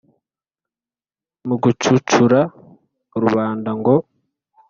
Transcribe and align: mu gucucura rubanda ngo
mu 1.47 1.55
gucucura 1.63 2.39
rubanda 3.21 3.71
ngo 3.79 3.95